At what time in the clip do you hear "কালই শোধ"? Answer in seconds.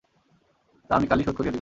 1.07-1.35